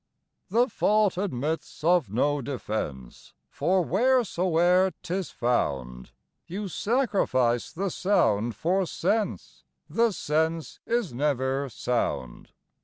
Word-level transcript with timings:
The 0.49 0.67
fault 0.67 1.15
admits 1.15 1.83
of 1.83 2.09
no 2.11 2.41
defence, 2.41 3.35
for 3.51 3.85
wheresoe'er 3.85 4.93
'tis 5.03 5.29
found, 5.29 6.09
You 6.47 6.69
sacrifice 6.69 7.71
the 7.71 7.91
sound 7.91 8.55
for 8.55 8.87
sense; 8.87 9.63
the 9.87 10.09
sense 10.11 10.79
is 10.87 11.13
never 11.13 11.69
sound. 11.69 12.49